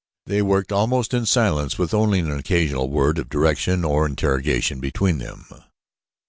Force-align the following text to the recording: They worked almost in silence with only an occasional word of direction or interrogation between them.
They 0.25 0.41
worked 0.41 0.71
almost 0.71 1.13
in 1.13 1.27
silence 1.27 1.77
with 1.77 1.93
only 1.93 2.17
an 2.21 2.31
occasional 2.31 2.89
word 2.89 3.19
of 3.19 3.29
direction 3.29 3.85
or 3.85 4.07
interrogation 4.07 4.79
between 4.79 5.19
them. 5.19 5.45